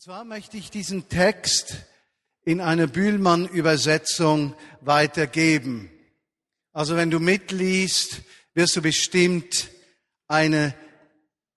[0.00, 1.76] Und zwar möchte ich diesen Text
[2.46, 5.90] in einer Bühlmann-Übersetzung weitergeben.
[6.72, 8.22] Also wenn du mitliest,
[8.54, 9.68] wirst du bestimmt
[10.26, 10.72] einen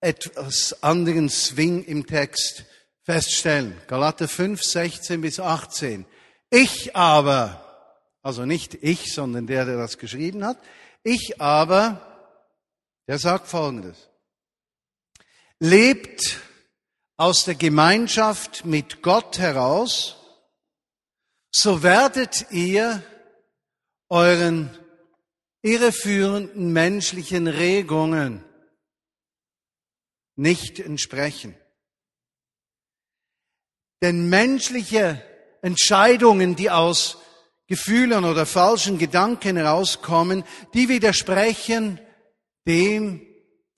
[0.02, 2.66] etwas anderen Swing im Text
[3.04, 3.80] feststellen.
[3.86, 6.04] Galater 5, 16 bis 18.
[6.50, 10.58] Ich aber, also nicht ich, sondern der, der das geschrieben hat,
[11.02, 12.28] ich aber,
[13.08, 14.10] der sagt Folgendes.
[15.60, 16.40] Lebt
[17.16, 20.16] aus der Gemeinschaft mit Gott heraus,
[21.50, 23.02] so werdet ihr
[24.08, 24.70] euren
[25.62, 28.44] irreführenden menschlichen Regungen
[30.36, 31.54] nicht entsprechen.
[34.02, 35.24] Denn menschliche
[35.62, 37.18] Entscheidungen, die aus
[37.66, 40.44] Gefühlen oder falschen Gedanken herauskommen,
[40.74, 41.98] die widersprechen
[42.66, 43.26] dem,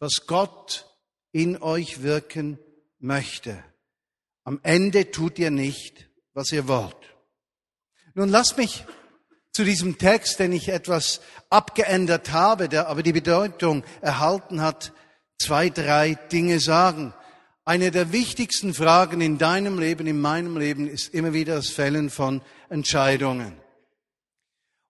[0.01, 0.91] was Gott
[1.31, 2.59] in euch wirken
[3.07, 3.63] möchte.
[4.45, 6.97] Am Ende tut ihr nicht, was ihr wollt.
[8.15, 8.85] Nun lasst mich
[9.53, 14.93] zu diesem Text, den ich etwas abgeändert habe, der aber die Bedeutung erhalten hat,
[15.39, 17.15] zwei, drei Dinge sagen.
[17.65, 22.11] Eine der wichtigsten Fragen in deinem Leben, in meinem Leben, ist immer wieder das Fällen
[22.11, 23.57] von Entscheidungen.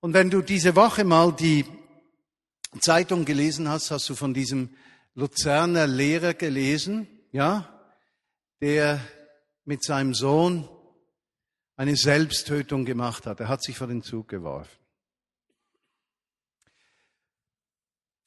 [0.01, 1.65] Und wenn du diese Woche mal die
[2.81, 4.71] Zeitung gelesen hast, hast du von diesem
[5.15, 7.76] Luzerner Lehrer gelesen, ja,
[8.61, 9.01] der
[9.65, 10.69] mit seinem Sohn
[11.77, 13.41] eine Selbsttötung gemacht hat.
[13.41, 14.79] Er hat sich vor den Zug geworfen.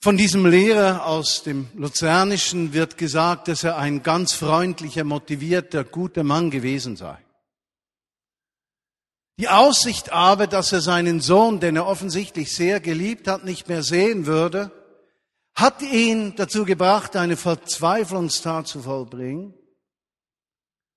[0.01, 6.23] Von diesem Lehrer aus dem Luzernischen wird gesagt, dass er ein ganz freundlicher, motivierter, guter
[6.23, 7.17] Mann gewesen sei.
[9.37, 13.83] Die Aussicht aber, dass er seinen Sohn, den er offensichtlich sehr geliebt hat, nicht mehr
[13.83, 14.71] sehen würde,
[15.53, 19.53] hat ihn dazu gebracht, eine Verzweiflungstat zu vollbringen.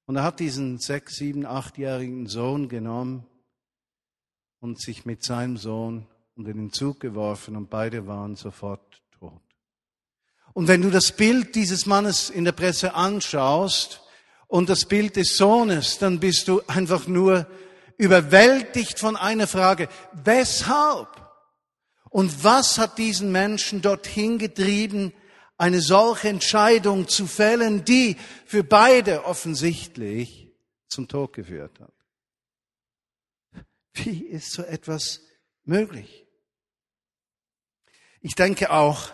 [0.06, 3.26] Und er hat diesen sechs, sieben, achtjährigen Sohn genommen
[4.60, 9.40] und sich mit seinem Sohn unter den Zug geworfen und beide waren sofort tot.
[10.54, 14.02] Und wenn du das Bild dieses Mannes in der Presse anschaust
[14.48, 17.46] und das Bild des Sohnes, dann bist du einfach nur
[17.96, 19.88] überwältigt von einer Frage.
[20.12, 21.08] Weshalb?
[22.10, 25.14] Und was hat diesen Menschen dorthin getrieben,
[25.62, 30.52] eine solche Entscheidung zu fällen, die für beide offensichtlich
[30.88, 31.94] zum Tod geführt hat?
[33.94, 35.20] Wie ist so etwas
[35.62, 36.26] möglich?
[38.22, 39.12] Ich denke auch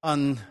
[0.00, 0.44] an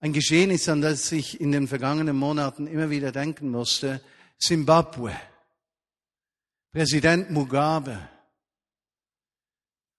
[0.00, 4.00] ein Geschehnis, an das ich in den vergangenen Monaten immer wieder denken musste.
[4.40, 5.14] Zimbabwe.
[6.72, 8.08] Präsident Mugabe.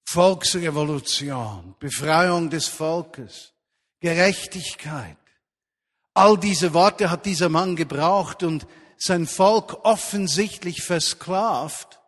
[0.03, 3.54] Volksrevolution, Befreiung des Volkes,
[3.99, 5.17] Gerechtigkeit.
[6.13, 8.67] All diese Worte hat dieser Mann gebraucht und
[8.97, 11.99] sein Volk offensichtlich versklavt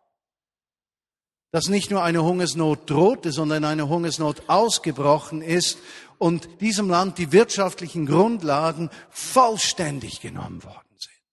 [1.51, 5.79] dass nicht nur eine Hungersnot drohte, sondern eine Hungersnot ausgebrochen ist
[6.17, 11.23] und diesem Land die wirtschaftlichen Grundlagen vollständig genommen worden sind.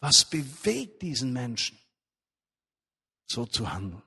[0.00, 1.78] Was bewegt diesen Menschen,
[3.26, 4.02] so zu handeln?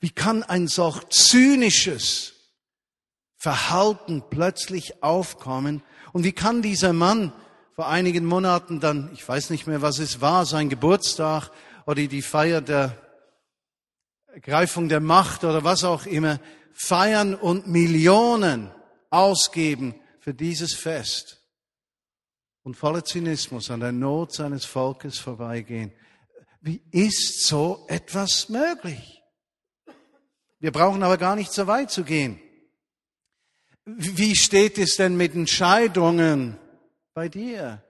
[0.00, 2.34] Wie kann ein solch zynisches
[3.38, 5.82] Verhalten plötzlich aufkommen?
[6.12, 7.32] Und wie kann dieser Mann
[7.74, 11.50] vor einigen Monaten dann, ich weiß nicht mehr, was es war, sein Geburtstag,
[11.86, 12.98] oder die Feier der
[14.26, 16.38] Ergreifung der Macht oder was auch immer
[16.74, 18.70] feiern und Millionen
[19.08, 21.42] ausgeben für dieses Fest
[22.62, 25.92] und voller Zynismus an der Not seines Volkes vorbeigehen.
[26.60, 29.22] Wie ist so etwas möglich?
[30.60, 32.38] Wir brauchen aber gar nicht so weit zu gehen.
[33.96, 36.58] Wie steht es denn mit Entscheidungen
[37.14, 37.82] bei dir?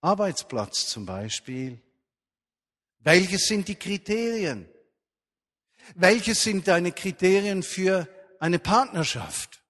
[0.00, 1.80] Arbeitsplatz zum Beispiel.
[3.00, 4.68] Welches sind die Kriterien?
[5.96, 8.06] Welches sind deine Kriterien für
[8.38, 9.64] eine Partnerschaft?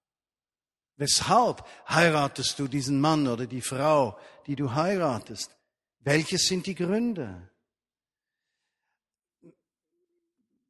[0.97, 5.57] Weshalb heiratest du diesen Mann oder die Frau, die du heiratest?
[6.01, 7.51] Welches sind die Gründe?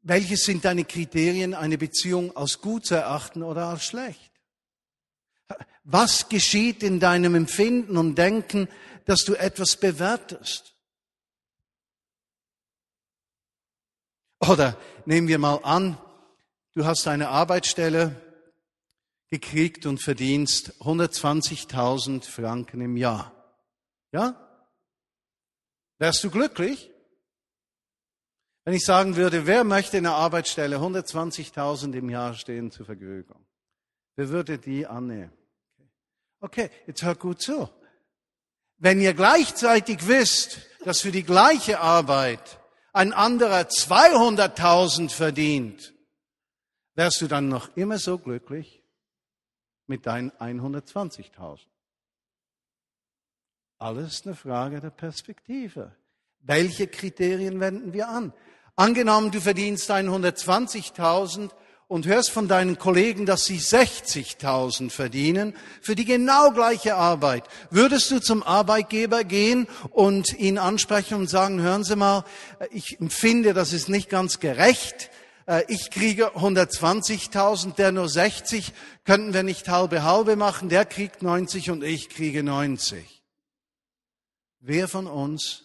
[0.02, 4.31] Welches sind deine Kriterien, eine Beziehung als gut zu erachten oder als schlecht?
[5.84, 8.68] Was geschieht in deinem Empfinden und Denken,
[9.04, 10.74] dass du etwas bewertest?
[14.40, 15.98] Oder nehmen wir mal an,
[16.74, 18.20] du hast eine Arbeitsstelle
[19.30, 23.32] gekriegt und verdienst 120.000 Franken im Jahr.
[24.12, 24.36] Ja?
[25.98, 26.90] Wärst du glücklich?
[28.64, 33.46] Wenn ich sagen würde, wer möchte in einer Arbeitsstelle 120.000 im Jahr stehen zur Verfügung?
[34.16, 35.32] Wer würde die annehmen?
[36.42, 37.70] Okay, jetzt hör gut zu.
[38.78, 42.58] Wenn ihr gleichzeitig wisst, dass für die gleiche Arbeit
[42.92, 45.94] ein anderer 200.000 verdient,
[46.96, 48.82] wärst du dann noch immer so glücklich
[49.86, 51.60] mit deinen 120.000?
[53.78, 55.94] Alles eine Frage der Perspektive.
[56.40, 58.32] Welche Kriterien wenden wir an?
[58.74, 61.52] Angenommen, du verdienst 120.000
[61.88, 67.44] und hörst von deinen Kollegen, dass sie 60.000 verdienen für die genau gleiche Arbeit.
[67.70, 72.24] Würdest du zum Arbeitgeber gehen und ihn ansprechen und sagen, hören Sie mal,
[72.70, 75.10] ich empfinde, das ist nicht ganz gerecht.
[75.46, 78.72] Äh, ich kriege 120.000, der nur 60.
[79.04, 80.68] Könnten wir nicht halbe halbe machen?
[80.68, 83.22] Der kriegt 90 und ich kriege 90.
[84.60, 85.64] Wer von uns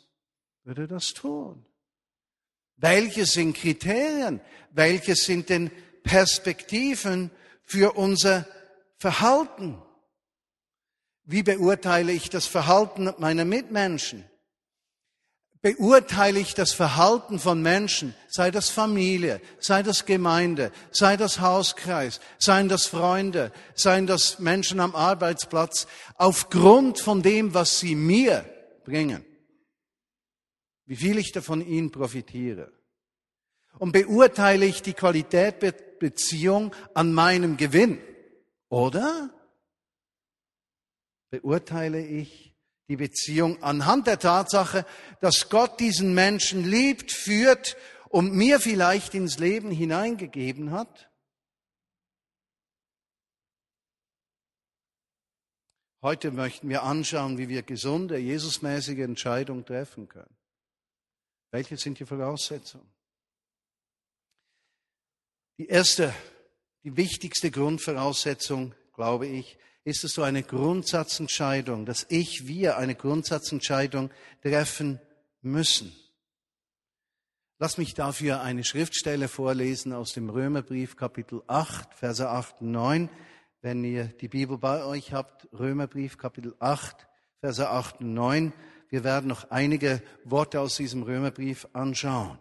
[0.64, 1.66] würde das tun?
[2.78, 4.42] Welche sind Kriterien?
[4.72, 5.72] Welche sind denn
[6.08, 7.32] Perspektiven
[7.64, 8.48] für unser
[8.98, 9.82] Verhalten?
[11.24, 14.26] Wie beurteile ich das Verhalten meiner Mitmenschen?
[15.62, 22.22] Beurteile ich das Verhalten von Menschen, sei das Familie, sei das Gemeinde, sei das Hauskreis,
[22.38, 28.46] seien das Freunde, seien das Menschen am Arbeitsplatz, aufgrund von dem, was sie mir
[28.86, 29.26] bringen?
[30.88, 32.72] wie viel ich davon ihnen profitiere.
[33.78, 35.60] Und beurteile ich die Qualität
[36.00, 38.00] Beziehung an meinem Gewinn,
[38.70, 39.30] oder?
[41.30, 42.56] Beurteile ich
[42.88, 44.86] die Beziehung anhand der Tatsache,
[45.20, 47.76] dass Gott diesen Menschen liebt, führt
[48.10, 51.12] und mir vielleicht ins Leben hineingegeben hat?
[56.02, 60.38] Heute möchten wir anschauen, wie wir gesunde, Jesusmäßige Entscheidungen treffen können.
[61.52, 62.88] Welche sind die Voraussetzungen?
[65.58, 66.14] Die erste,
[66.84, 74.12] die wichtigste Grundvoraussetzung, glaube ich, ist es so eine Grundsatzentscheidung, dass ich, wir eine Grundsatzentscheidung
[74.44, 75.00] treffen
[75.42, 75.96] müssen.
[77.58, 83.10] Lass mich dafür eine Schriftstelle vorlesen aus dem Römerbrief Kapitel 8, Verse 8 und 9.
[83.62, 87.08] Wenn ihr die Bibel bei euch habt, Römerbrief Kapitel 8,
[87.40, 88.54] Verse 8 und 9.
[88.90, 92.38] Wir werden noch einige Worte aus diesem Römerbrief anschauen.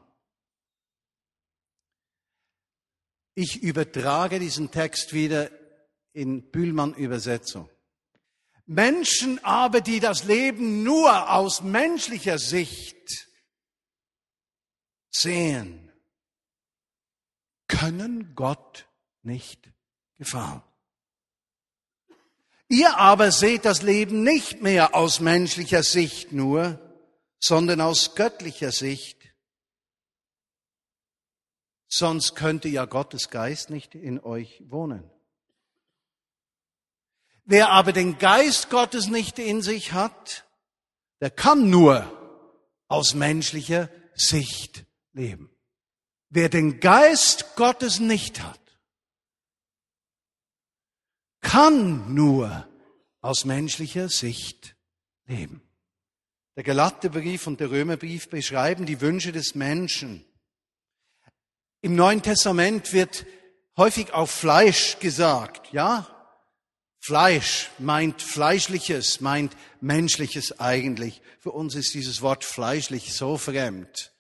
[3.39, 5.51] Ich übertrage diesen Text wieder
[6.15, 7.69] in Bühlmann-Übersetzung.
[8.65, 13.29] Menschen aber, die das Leben nur aus menschlicher Sicht
[15.11, 15.93] sehen,
[17.69, 18.89] können Gott
[19.23, 19.71] nicht
[20.17, 20.63] gefallen.
[22.69, 26.81] Ihr aber seht das Leben nicht mehr aus menschlicher Sicht nur,
[27.39, 29.26] sondern aus göttlicher Sicht.
[31.89, 35.09] Sonst könnte ja Gottes Geist nicht in euch wohnen.
[37.45, 40.45] Wer aber den Geist Gottes nicht in sich hat,
[41.21, 42.13] der kann nur
[42.89, 45.51] aus menschlicher Sicht leben.
[46.29, 48.61] Wer den Geist Gottes nicht hat,
[51.41, 52.69] kann nur
[53.21, 54.77] aus menschlicher Sicht
[55.27, 55.63] leben.
[56.57, 60.25] Der Galaterbrief und der Römerbrief beschreiben die Wünsche des Menschen.
[61.87, 63.27] Im Neuen Testament wird
[63.77, 66.09] häufig auf Fleisch gesagt, ja?
[66.99, 71.23] Fleisch meint fleischliches, meint menschliches eigentlich.
[71.39, 74.13] Für uns ist dieses Wort fleischlich so fremd.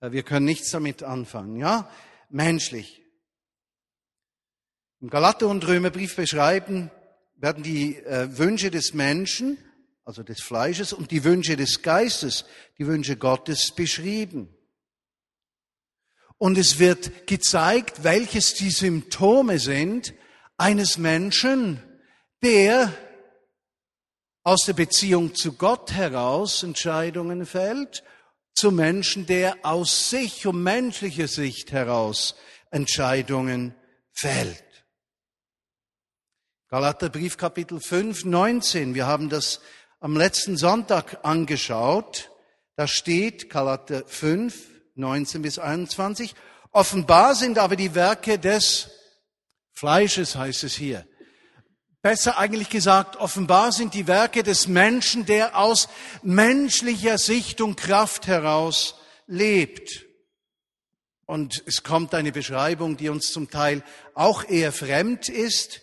[0.00, 1.88] Wir können nichts damit anfangen, ja?
[2.28, 3.04] Menschlich.
[5.00, 6.90] Im Galater- und Römerbrief beschreiben,
[7.36, 9.58] werden die äh, Wünsche des Menschen,
[10.04, 12.46] also des Fleisches, und die Wünsche des Geistes,
[12.78, 14.52] die Wünsche Gottes beschrieben.
[16.42, 20.12] Und es wird gezeigt, welches die Symptome sind
[20.56, 21.80] eines Menschen,
[22.42, 22.92] der
[24.42, 28.02] aus der Beziehung zu Gott heraus Entscheidungen fällt,
[28.56, 32.34] zu Menschen, der aus sich und menschlicher Sicht heraus
[32.72, 33.76] Entscheidungen
[34.10, 34.84] fällt.
[36.70, 38.96] Galaterbrief Kapitel 5, 19.
[38.96, 39.60] Wir haben das
[40.00, 42.32] am letzten Sonntag angeschaut.
[42.74, 46.34] Da steht Galater 5, 19 bis 21.
[46.70, 48.90] Offenbar sind aber die Werke des
[49.72, 51.06] Fleisches, heißt es hier.
[52.02, 55.88] Besser eigentlich gesagt, offenbar sind die Werke des Menschen, der aus
[56.22, 58.96] menschlicher Sicht und Kraft heraus
[59.26, 60.04] lebt.
[61.26, 63.84] Und es kommt eine Beschreibung, die uns zum Teil
[64.14, 65.80] auch eher fremd ist.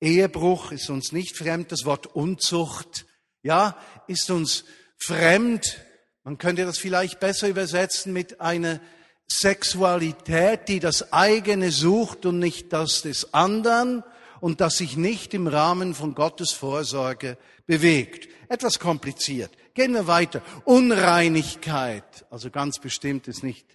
[0.00, 3.06] Ehebruch ist uns nicht fremd, das Wort Unzucht,
[3.42, 4.64] ja, ist uns
[4.98, 5.83] fremd.
[6.24, 8.80] Man könnte das vielleicht besser übersetzen mit einer
[9.28, 14.02] Sexualität, die das eigene sucht und nicht das des anderen
[14.40, 18.28] und das sich nicht im Rahmen von Gottes Vorsorge bewegt.
[18.48, 19.50] Etwas kompliziert.
[19.74, 20.42] Gehen wir weiter.
[20.64, 22.26] Unreinigkeit.
[22.30, 23.66] Also ganz bestimmt ist nicht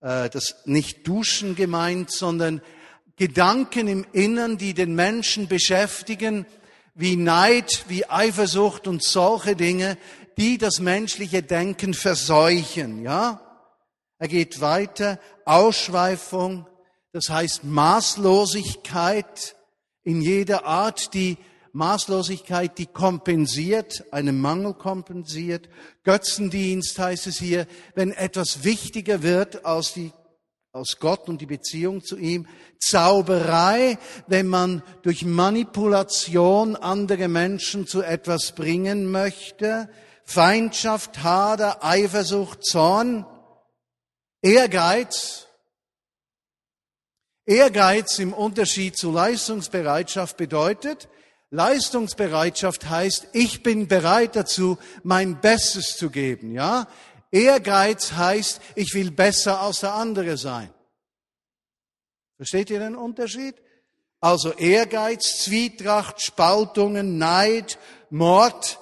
[0.00, 2.60] äh, das nicht Duschen gemeint, sondern
[3.16, 6.46] Gedanken im Innern, die den Menschen beschäftigen,
[6.94, 9.96] wie Neid, wie Eifersucht und solche Dinge,
[10.38, 13.40] die das menschliche Denken verseuchen, ja?
[14.18, 16.66] Er geht weiter, Ausschweifung,
[17.12, 19.56] das heißt Maßlosigkeit
[20.04, 21.38] in jeder Art, die
[21.72, 25.68] Maßlosigkeit, die kompensiert, einen Mangel kompensiert.
[26.04, 30.12] Götzendienst heißt es hier, wenn etwas wichtiger wird als die
[30.74, 32.46] aus Gott und die Beziehung zu ihm.
[32.78, 39.90] Zauberei, wenn man durch Manipulation andere Menschen zu etwas bringen möchte.
[40.24, 43.26] Feindschaft, Hader, Eifersucht, Zorn,
[44.40, 45.46] Ehrgeiz.
[47.44, 51.08] Ehrgeiz im Unterschied zu Leistungsbereitschaft bedeutet,
[51.50, 56.88] Leistungsbereitschaft heißt, ich bin bereit dazu, mein Bestes zu geben, ja?
[57.30, 60.72] Ehrgeiz heißt, ich will besser als der andere sein.
[62.36, 63.54] Versteht ihr den Unterschied?
[64.20, 67.78] Also Ehrgeiz, Zwietracht, Spaltungen, Neid,
[68.10, 68.78] Mord,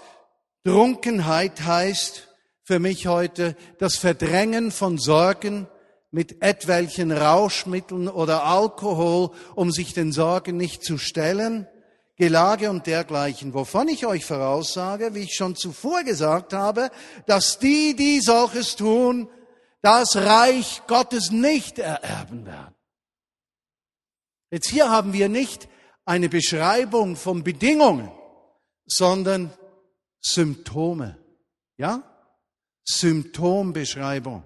[0.64, 2.28] Trunkenheit heißt
[2.62, 5.68] für mich heute das Verdrängen von Sorgen
[6.10, 11.66] mit etwelchen Rauschmitteln oder Alkohol, um sich den Sorgen nicht zu stellen,
[12.16, 16.90] Gelage und dergleichen, wovon ich euch voraussage, wie ich schon zuvor gesagt habe,
[17.26, 19.30] dass die, die solches tun,
[19.80, 22.74] das Reich Gottes nicht ererben werden.
[24.50, 25.68] Jetzt hier haben wir nicht
[26.04, 28.10] eine Beschreibung von Bedingungen,
[28.84, 29.52] sondern
[30.20, 31.18] Symptome.
[31.76, 32.02] Ja?
[32.84, 34.44] Symptombeschreibung.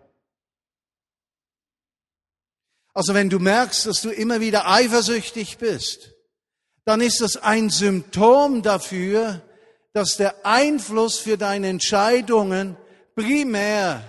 [2.92, 6.14] Also wenn du merkst, dass du immer wieder eifersüchtig bist,
[6.84, 9.42] dann ist das ein Symptom dafür,
[9.92, 12.76] dass der Einfluss für deine Entscheidungen
[13.14, 14.02] primär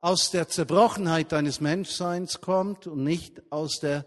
[0.00, 4.04] aus der Zerbrochenheit deines Menschseins kommt und nicht aus der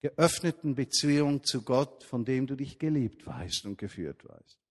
[0.00, 4.63] geöffneten Beziehung zu Gott, von dem du dich geliebt weißt und geführt weißt.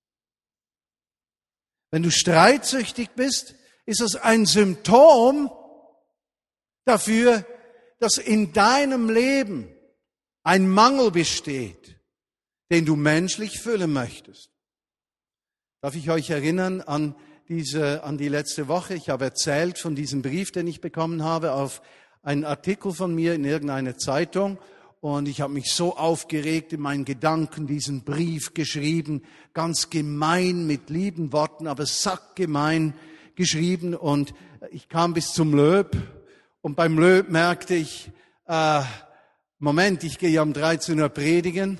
[1.93, 3.53] Wenn du streitsüchtig bist,
[3.85, 5.51] ist das ein Symptom
[6.85, 7.45] dafür,
[7.99, 9.69] dass in deinem Leben
[10.43, 11.93] ein Mangel besteht
[12.73, 14.49] den du menschlich füllen möchtest.
[15.81, 17.15] Darf ich euch erinnern an
[17.47, 18.95] diese, an die letzte Woche?
[18.95, 21.83] Ich habe erzählt von diesem Brief, den ich bekommen habe auf
[22.23, 24.57] einen Artikel von mir in irgendeiner Zeitung.
[25.03, 30.89] Und ich habe mich so aufgeregt in meinen Gedanken, diesen Brief geschrieben, ganz gemein mit
[30.89, 32.93] lieben Worten, aber sackgemein
[33.35, 33.95] geschrieben.
[33.95, 34.33] Und
[34.71, 35.97] ich kam bis zum Löb.
[36.61, 38.11] Und beim Löb merkte ich,
[38.47, 38.81] äh,
[39.59, 41.79] Moment, ich gehe um 13 Uhr predigen.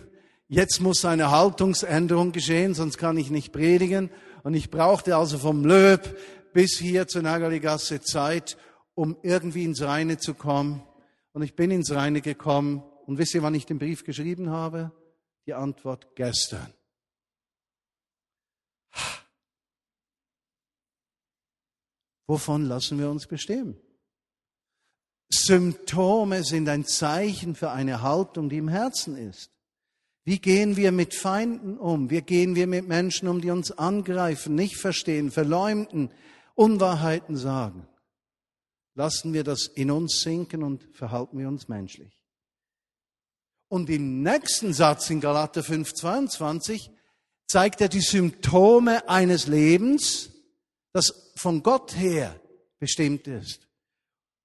[0.50, 4.10] Jetzt muss eine Haltungsänderung geschehen, sonst kann ich nicht predigen.
[4.44, 6.18] Und ich brauchte also vom Löb
[6.52, 8.58] bis hier zur Nagaligasse Zeit,
[8.96, 10.84] um irgendwie ins Reine zu kommen.
[11.32, 12.84] Und ich bin ins Reine gekommen.
[13.06, 14.92] Und wisst ihr, wann ich den Brief geschrieben habe?
[15.46, 16.74] Die Antwort gestern.
[22.28, 23.78] Wovon lassen wir uns bestimmen?
[25.30, 29.52] Symptome sind ein Zeichen für eine Haltung, die im Herzen ist.
[30.26, 32.10] Wie gehen wir mit Feinden um?
[32.10, 36.12] Wie gehen wir mit Menschen um, die uns angreifen, nicht verstehen, verleumden,
[36.56, 37.88] Unwahrheiten sagen?
[38.96, 42.23] Lassen wir das in uns sinken und verhalten wir uns menschlich.
[43.74, 46.92] Und im nächsten Satz in Galater 5,22
[47.48, 50.30] zeigt er die Symptome eines Lebens,
[50.92, 52.40] das von Gott her
[52.78, 53.68] bestimmt ist.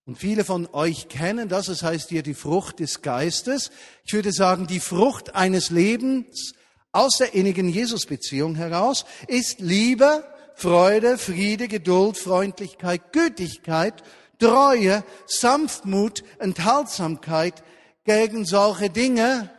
[0.06, 3.70] Und viele von euch kennen das, es das heißt hier die Frucht des Geistes.
[4.02, 6.54] Ich würde sagen, die Frucht eines Lebens
[6.92, 14.02] aus der innigen Jesusbeziehung heraus ist Liebe, Freude, Friede, Geduld, Freundlichkeit, Gütigkeit,
[14.38, 17.62] Treue, Sanftmut, Enthaltsamkeit.
[18.08, 19.50] Gegen solche Dinge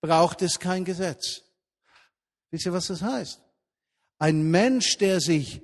[0.00, 1.42] braucht es kein Gesetz.
[2.52, 3.42] Wisst ihr, was das heißt?
[4.20, 5.62] Ein Mensch, der sich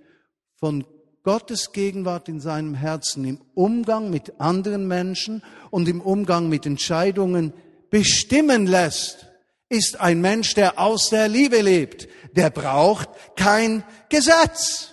[0.56, 0.84] von
[1.22, 7.52] Gottes Gegenwart in seinem Herzen im Umgang mit anderen Menschen und im Umgang mit Entscheidungen
[7.88, 9.28] bestimmen lässt,
[9.68, 12.08] ist ein Mensch, der aus der Liebe lebt.
[12.32, 14.92] Der braucht kein Gesetz.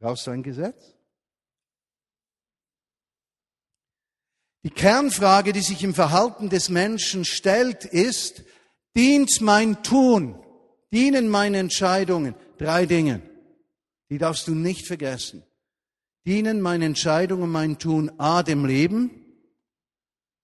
[0.00, 0.93] Brauchst du ein Gesetz?
[4.64, 8.44] Die Kernfrage, die sich im Verhalten des Menschen stellt, ist,
[8.96, 10.42] dient mein Tun,
[10.90, 13.22] dienen meine Entscheidungen drei Dingen.
[14.08, 15.44] Die darfst du nicht vergessen.
[16.26, 19.10] Dienen meine Entscheidungen, mein Tun A dem Leben,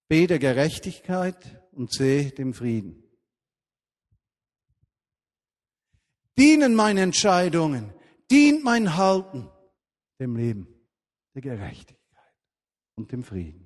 [0.09, 3.03] B der Gerechtigkeit und C dem Frieden.
[6.37, 7.95] Dienen meine Entscheidungen,
[8.31, 9.49] dient mein Halten
[10.19, 10.67] dem Leben,
[11.35, 11.97] der Gerechtigkeit
[12.97, 13.60] und dem Frieden?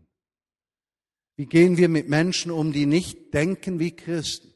[1.37, 4.55] Wie gehen wir mit Menschen um, die nicht denken wie Christen?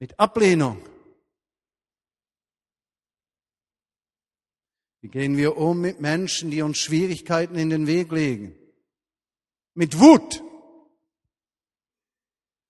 [0.00, 0.80] Mit Ablehnung.
[5.00, 8.54] Wie gehen wir um mit Menschen, die uns Schwierigkeiten in den Weg legen?
[9.74, 10.42] Mit Wut.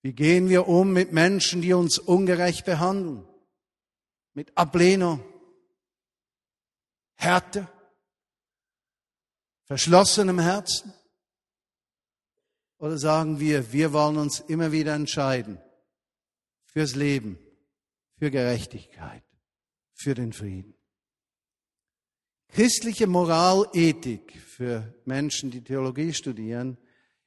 [0.03, 3.27] Wie gehen wir um mit Menschen, die uns ungerecht behandeln?
[4.35, 5.21] Mit Ablehnung,
[7.17, 7.67] Härte,
[9.69, 10.93] verschlossenem Herzen?
[12.79, 15.61] Oder sagen wir, wir wollen uns immer wieder entscheiden
[16.65, 17.39] fürs Leben,
[18.17, 19.23] für Gerechtigkeit,
[19.95, 20.75] für den Frieden?
[22.49, 26.79] Christliche Moralethik für Menschen, die Theologie studieren,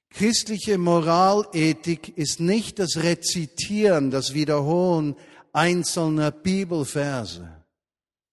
[0.10, 5.16] christliche Moralethik ist nicht das Rezitieren, das Wiederholen
[5.54, 7.66] einzelner Bibelverse.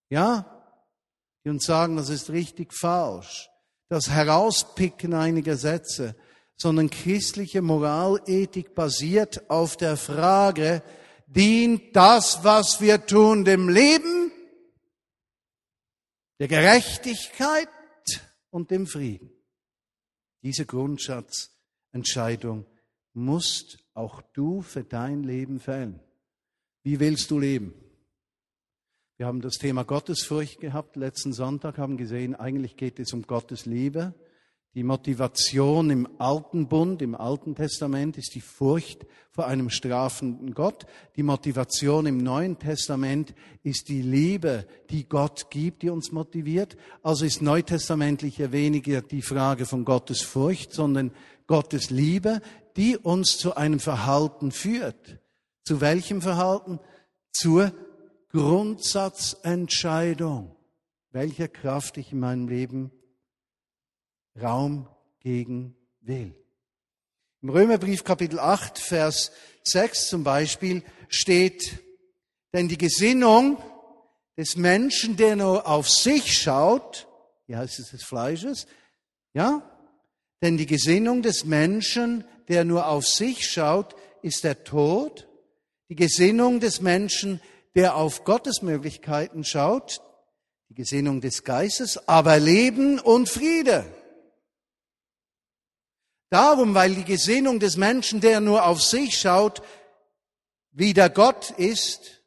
[0.08, 0.54] Ja?
[1.44, 3.47] Die uns sagen, das ist richtig falsch.
[3.88, 6.14] Das Herauspicken einiger Sätze,
[6.56, 10.82] sondern christliche Moralethik basiert auf der Frage,
[11.26, 14.32] dient das, was wir tun, dem Leben
[16.38, 17.68] der Gerechtigkeit
[18.50, 19.30] und dem Frieden.
[20.42, 22.66] Diese Grundsatzentscheidung
[23.12, 26.00] musst auch du für dein Leben fällen.
[26.82, 27.74] Wie willst du leben?
[29.18, 33.66] Wir haben das Thema Gottesfurcht gehabt letzten Sonntag, haben gesehen, eigentlich geht es um Gottes
[33.66, 34.14] Liebe.
[34.76, 40.86] Die Motivation im Alten Bund, im Alten Testament ist die Furcht vor einem strafenden Gott.
[41.16, 43.34] Die Motivation im Neuen Testament
[43.64, 46.76] ist die Liebe, die Gott gibt, die uns motiviert.
[47.02, 51.10] Also ist neutestamentlich ja weniger die Frage von Gottes Furcht, sondern
[51.48, 52.40] Gottes Liebe,
[52.76, 55.18] die uns zu einem Verhalten führt.
[55.64, 56.78] Zu welchem Verhalten?
[57.32, 57.72] Zur
[58.30, 60.54] Grundsatzentscheidung,
[61.12, 62.92] welcher Kraft ich in meinem Leben
[64.40, 64.88] Raum
[65.20, 66.34] gegen will.
[67.40, 69.32] Im Römerbrief Kapitel 8, Vers
[69.64, 71.78] 6 zum Beispiel steht,
[72.52, 73.62] denn die Gesinnung
[74.36, 77.06] des Menschen, der nur auf sich schaut,
[77.46, 78.66] wie heißt es des Fleisches,
[79.32, 79.62] ja,
[80.42, 85.28] denn die Gesinnung des Menschen, der nur auf sich schaut, ist der Tod.
[85.88, 87.40] Die Gesinnung des Menschen,
[87.74, 90.00] der auf Gottes Möglichkeiten schaut,
[90.68, 93.84] die Gesinnung des Geistes, aber Leben und Friede.
[96.30, 99.62] Darum, weil die Gesinnung des Menschen, der nur auf sich schaut,
[100.72, 102.22] wie der Gott ist,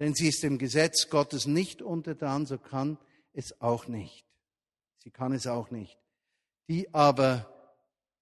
[0.00, 2.98] denn sie ist dem Gesetz Gottes nicht untertan, so kann
[3.32, 4.26] es auch nicht.
[4.98, 5.96] Sie kann es auch nicht.
[6.68, 7.61] Die aber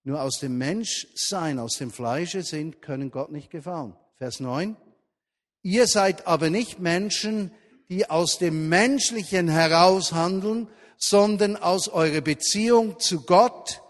[0.04, 3.94] nur aus dem Menschsein, aus dem Fleische sind, können Gott nicht gefallen.
[4.16, 4.76] Vers 9.
[5.62, 7.52] Ihr seid aber nicht Menschen,
[7.88, 13.82] die aus dem Menschlichen heraus handeln, sondern aus eurer Beziehung zu Gott,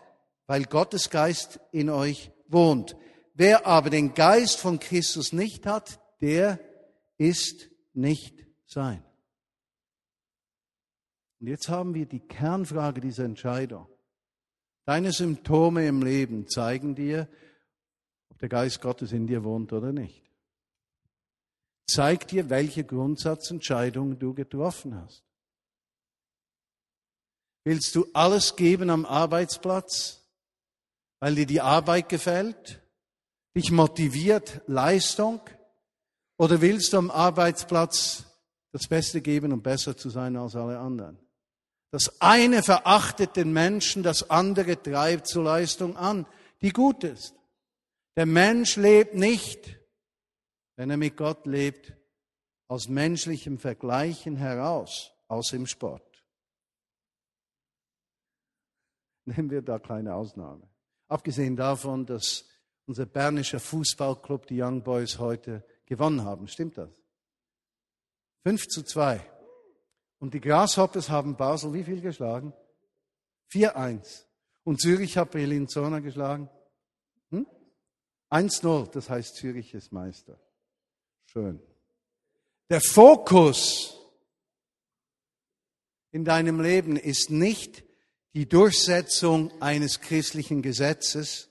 [0.46, 2.96] weil Gottes Geist in euch wohnt.
[3.34, 6.58] Wer aber den Geist von Christus nicht hat, der
[7.18, 8.34] ist nicht
[8.66, 9.04] sein.
[11.40, 13.86] Und jetzt haben wir die Kernfrage dieser Entscheidung.
[14.90, 17.28] Deine Symptome im Leben zeigen dir,
[18.28, 20.28] ob der Geist Gottes in dir wohnt oder nicht.
[21.86, 25.22] Zeigt dir, welche Grundsatzentscheidung du getroffen hast.
[27.62, 30.24] Willst du alles geben am Arbeitsplatz,
[31.20, 32.82] weil dir die Arbeit gefällt,
[33.54, 35.40] dich motiviert Leistung?
[36.36, 38.24] Oder willst du am Arbeitsplatz
[38.72, 41.29] das Beste geben, um besser zu sein als alle anderen?
[41.90, 46.26] Das eine verachtet den Menschen, das andere treibt zur Leistung an,
[46.62, 47.34] die gut ist.
[48.16, 49.78] Der Mensch lebt nicht,
[50.76, 51.92] wenn er mit Gott lebt,
[52.68, 56.24] aus menschlichem Vergleichen heraus, aus dem Sport.
[59.24, 60.68] Nehmen wir da keine Ausnahme.
[61.08, 62.44] Abgesehen davon, dass
[62.86, 66.46] unser bernischer Fußballclub, die Young Boys, heute gewonnen haben.
[66.46, 66.90] Stimmt das?
[68.44, 69.39] 5 zu 2.
[70.20, 72.52] Und die Grasshoppers haben Basel wie viel geschlagen?
[73.52, 74.26] 4-1.
[74.62, 76.48] Und Zürich hat Bellinzona geschlagen?
[77.30, 77.46] Hm?
[78.30, 80.38] 1-0, das heißt Zürich ist Meister.
[81.24, 81.60] Schön.
[82.68, 83.96] Der Fokus
[86.12, 87.82] in deinem Leben ist nicht
[88.34, 91.50] die Durchsetzung eines christlichen Gesetzes,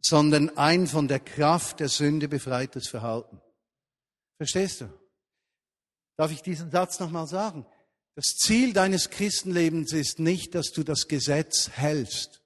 [0.00, 3.40] sondern ein von der Kraft der Sünde befreites Verhalten.
[4.38, 5.05] Verstehst du?
[6.16, 7.66] Darf ich diesen Satz nochmal sagen?
[8.14, 12.40] Das Ziel deines Christenlebens ist nicht, dass du das Gesetz hältst.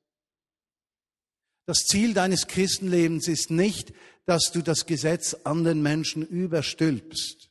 [1.67, 3.93] Das Ziel deines Christenlebens ist nicht,
[4.27, 7.51] dass du das Gesetz anderen Menschen überstülpst.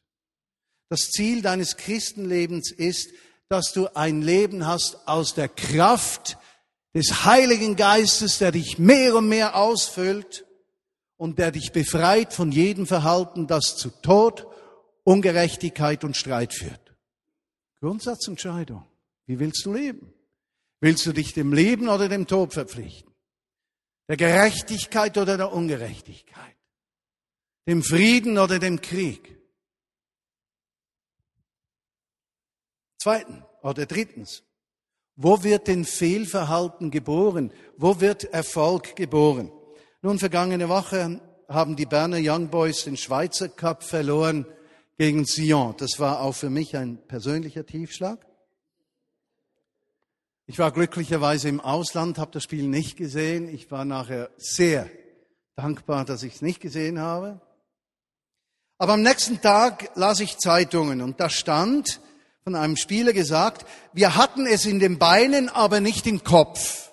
[0.89, 3.11] Das Ziel deines Christenlebens ist,
[3.47, 6.37] dass du ein Leben hast aus der Kraft
[6.93, 10.45] des Heiligen Geistes, der dich mehr und mehr ausfüllt
[11.15, 14.45] und der dich befreit von jedem Verhalten, das zu Tod,
[15.09, 16.95] Ungerechtigkeit und Streit führt.
[17.79, 18.85] Grundsatzentscheidung.
[19.25, 20.13] Wie willst du leben?
[20.81, 23.11] Willst du dich dem Leben oder dem Tod verpflichten?
[24.07, 26.55] Der Gerechtigkeit oder der Ungerechtigkeit?
[27.65, 29.35] Dem Frieden oder dem Krieg?
[32.99, 34.43] Zweitens oder drittens,
[35.15, 37.51] wo wird denn Fehlverhalten geboren?
[37.77, 39.51] Wo wird Erfolg geboren?
[40.03, 44.45] Nun, vergangene Woche haben die Berner Young Boys den Schweizer Cup verloren
[44.99, 45.75] gegen Sion.
[45.77, 48.19] Das war auch für mich ein persönlicher Tiefschlag.
[50.45, 53.47] Ich war glücklicherweise im Ausland, habe das Spiel nicht gesehen.
[53.47, 54.89] Ich war nachher sehr
[55.55, 57.39] dankbar, dass ich es nicht gesehen habe.
[58.77, 62.01] Aber am nächsten Tag las ich Zeitungen und da stand
[62.43, 66.91] von einem Spieler gesagt, wir hatten es in den Beinen, aber nicht im Kopf.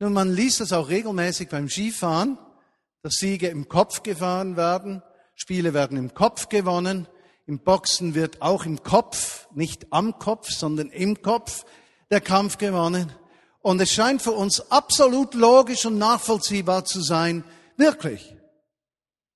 [0.00, 2.38] Nun, man liest das auch regelmäßig beim Skifahren,
[3.02, 5.02] dass Siege im Kopf gefahren werden,
[5.36, 7.06] Spiele werden im Kopf gewonnen,
[7.46, 11.64] im Boxen wird auch im Kopf, nicht am Kopf, sondern im Kopf
[12.10, 13.12] der Kampf gewonnen.
[13.60, 17.44] Und es scheint für uns absolut logisch und nachvollziehbar zu sein,
[17.76, 18.34] wirklich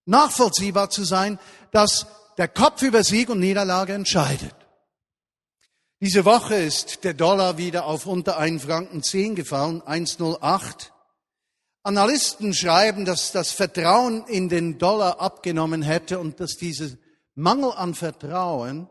[0.07, 1.39] nachvollziehbar zu sein,
[1.71, 4.55] dass der Kopf über Sieg und Niederlage entscheidet.
[6.01, 10.91] Diese Woche ist der Dollar wieder auf unter 1 Franken 10 gefallen, 1,08.
[11.83, 16.97] Analysten schreiben, dass das Vertrauen in den Dollar abgenommen hätte und dass dieser
[17.35, 18.89] Mangel an Vertrauen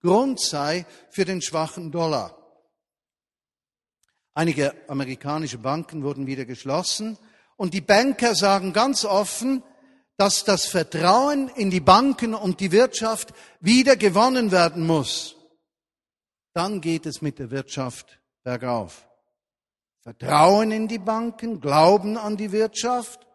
[0.00, 2.36] Grund sei für den schwachen Dollar.
[4.34, 7.18] Einige amerikanische Banken wurden wieder geschlossen
[7.56, 9.62] und die Banker sagen ganz offen,
[10.16, 15.36] dass das Vertrauen in die Banken und die Wirtschaft wieder gewonnen werden muss
[16.52, 19.08] dann geht es mit der Wirtschaft bergauf.
[20.02, 23.26] Vertrauen in die Banken, Glauben an die Wirtschaft.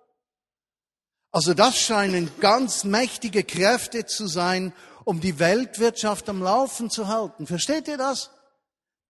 [1.32, 4.74] Also das scheinen ganz mächtige Kräfte zu sein,
[5.06, 7.48] um die Weltwirtschaft am Laufen zu halten.
[7.48, 8.32] Versteht ihr das?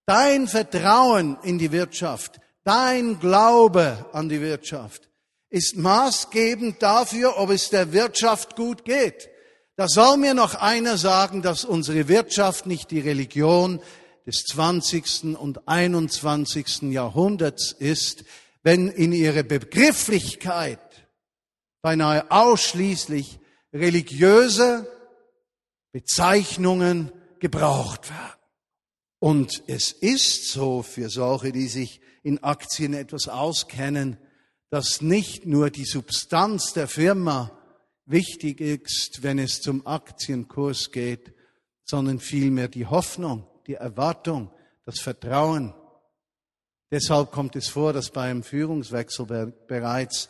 [0.05, 5.07] Dein Vertrauen in die Wirtschaft, dein Glaube an die Wirtschaft
[5.49, 9.29] ist maßgebend dafür, ob es der Wirtschaft gut geht.
[9.75, 13.79] Da soll mir noch einer sagen, dass unsere Wirtschaft nicht die Religion
[14.27, 15.37] des 20.
[15.37, 16.91] und 21.
[16.91, 18.25] Jahrhunderts ist,
[18.61, 21.07] wenn in ihrer Begrifflichkeit
[21.81, 23.39] beinahe ausschließlich
[23.73, 24.85] religiöse
[25.93, 28.33] Bezeichnungen gebraucht werden.
[29.19, 34.17] Und es ist so für solche, die sich in Aktien etwas auskennen,
[34.69, 37.57] dass nicht nur die Substanz der Firma
[38.05, 41.33] wichtig ist, wenn es zum Aktienkurs geht,
[41.85, 44.51] sondern vielmehr die Hoffnung, die Erwartung,
[44.85, 45.73] das Vertrauen.
[46.89, 50.29] Deshalb kommt es vor, dass bei einem Führungswechsel bereits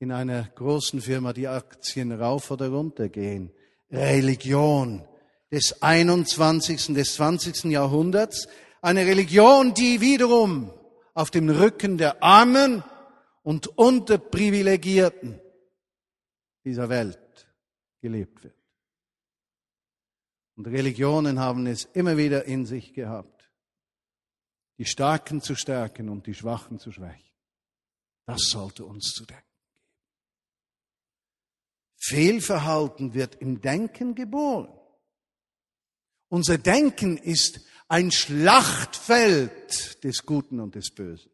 [0.00, 3.52] in einer großen Firma die Aktien rauf oder runter gehen.
[3.90, 5.06] Religion
[5.52, 7.64] des 21., des 20.
[7.64, 8.48] Jahrhunderts,
[8.80, 10.72] eine Religion, die wiederum
[11.14, 12.82] auf dem Rücken der Armen
[13.42, 15.40] und Unterprivilegierten
[16.64, 17.18] dieser Welt
[18.00, 18.61] gelebt wird.
[20.56, 23.50] Und Religionen haben es immer wieder in sich gehabt,
[24.78, 27.32] die Starken zu stärken und die Schwachen zu schwächen.
[28.26, 29.52] Das sollte uns zu denken geben.
[31.96, 34.76] Fehlverhalten wird im Denken geboren.
[36.28, 41.30] Unser Denken ist ein Schlachtfeld des Guten und des Bösen.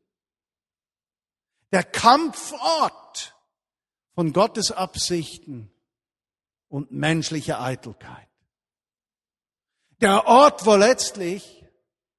[1.73, 3.35] Der Kampfort
[4.15, 5.71] von Gottes Absichten
[6.69, 8.28] und menschlicher Eitelkeit.
[10.01, 11.65] Der Ort, wo letztlich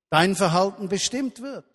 [0.09, 1.65] dein Verhalten bestimmt wird.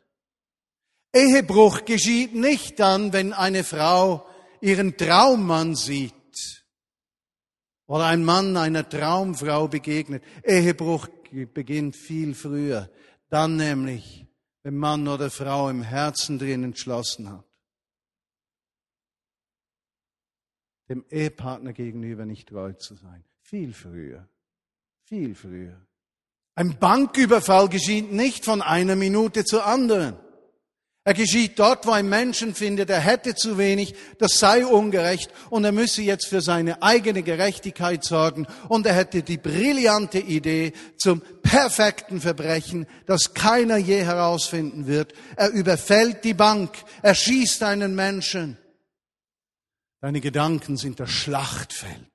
[1.14, 4.26] Ehebruch geschieht nicht dann, wenn eine Frau
[4.60, 6.12] ihren Traummann sieht
[7.86, 10.24] oder ein Mann einer Traumfrau begegnet.
[10.42, 12.90] Ehebruch beginnt viel früher,
[13.28, 14.26] dann nämlich,
[14.62, 17.44] wenn Mann oder Frau im Herzen drin entschlossen hat.
[20.88, 23.24] dem Ehepartner gegenüber nicht treu zu sein.
[23.40, 24.28] Viel früher.
[25.04, 25.86] Viel früher.
[26.56, 30.16] Ein Banküberfall geschieht nicht von einer Minute zur anderen.
[31.06, 35.62] Er geschieht dort, wo ein Menschen findet, er hätte zu wenig, das sei ungerecht und
[35.64, 41.20] er müsse jetzt für seine eigene Gerechtigkeit sorgen und er hätte die brillante Idee, zum
[41.42, 45.12] perfekten Verbrechen, das keiner je herausfinden wird.
[45.36, 46.70] Er überfällt die Bank,
[47.02, 48.56] er schießt einen Menschen.
[50.00, 52.08] Deine Gedanken sind das Schlachtfeld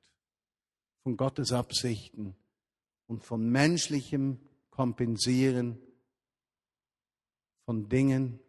[1.03, 2.35] von Gottes Absichten
[3.09, 5.79] und von menschlichem Kompensieren
[7.65, 8.39] von Dingen,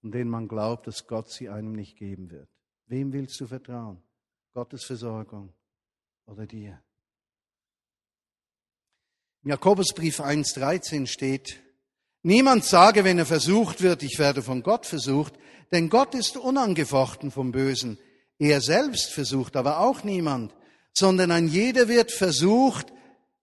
[0.00, 2.48] von denen man glaubt, dass Gott sie einem nicht geben wird.
[2.86, 4.02] Wem willst du vertrauen?
[4.52, 5.52] Gottes Versorgung
[6.26, 6.80] oder dir?
[9.42, 11.60] Im Jakobusbrief 1.13 steht,
[12.22, 15.34] Niemand sage, wenn er versucht wird, ich werde von Gott versucht,
[15.72, 17.98] denn Gott ist unangefochten vom Bösen.
[18.38, 20.54] Er selbst versucht aber auch niemand,
[20.94, 22.94] sondern ein jeder wird versucht,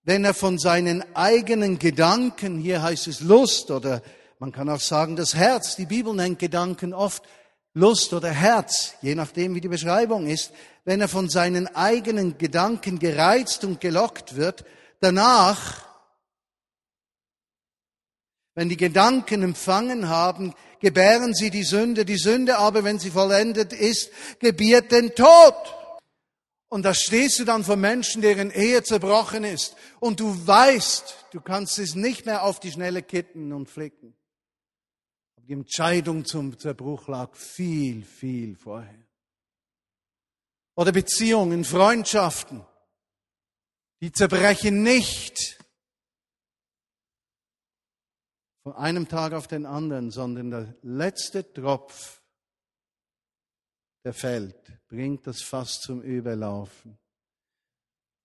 [0.04, 4.02] wenn er von seinen eigenen Gedanken, hier heißt es Lust oder
[4.40, 7.24] man kann auch sagen das Herz, die Bibel nennt Gedanken oft
[7.74, 10.52] Lust oder Herz, je nachdem wie die Beschreibung ist,
[10.84, 14.66] wenn er von seinen eigenen Gedanken gereizt und gelockt wird,
[15.00, 15.92] danach
[18.54, 22.04] wenn die Gedanken empfangen haben, gebären sie die Sünde.
[22.04, 25.56] Die Sünde aber, wenn sie vollendet ist, gebiert den Tod.
[26.74, 29.76] Und da stehst du dann vor Menschen, deren Ehe zerbrochen ist.
[30.00, 34.16] Und du weißt, du kannst es nicht mehr auf die schnelle kitten und flicken.
[35.36, 39.06] Die Entscheidung zum Zerbruch lag viel, viel vorher.
[40.76, 42.66] Oder Beziehungen, Freundschaften,
[44.00, 45.60] die zerbrechen nicht
[48.64, 52.22] von einem Tag auf den anderen, sondern der letzte Tropf,
[54.06, 56.97] der fällt, bringt das Fass zum Überlaufen.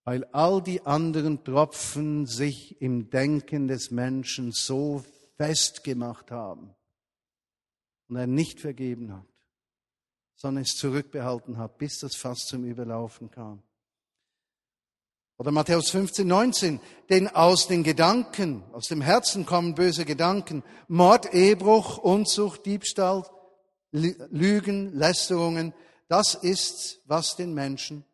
[0.04, 5.04] Weil all die anderen Tropfen sich im Denken des Menschen so
[5.36, 6.74] festgemacht haben
[8.08, 9.26] und er nicht vergeben hat,
[10.34, 13.62] sondern es zurückbehalten hat, bis das Fass zum Überlaufen kam.
[15.38, 16.80] Oder Matthäus 15, 19.
[17.10, 20.64] Denn aus den Gedanken, aus dem Herzen kommen böse Gedanken.
[20.88, 23.24] Mord, Ehebruch, Unzucht, Diebstahl,
[23.92, 25.72] Lügen, Lästerungen.
[26.08, 28.04] Das ist, was den Menschen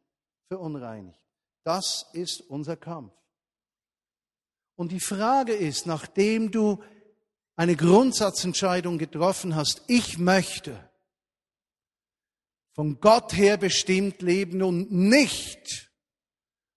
[0.49, 1.19] verunreinigt.
[1.65, 3.13] Das ist unser Kampf.
[4.77, 6.83] Und die Frage ist, nachdem du
[7.57, 10.79] eine Grundsatzentscheidung getroffen hast, ich möchte
[12.75, 15.91] von Gott her bestimmt leben und nicht